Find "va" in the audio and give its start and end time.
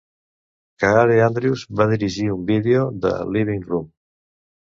1.81-1.85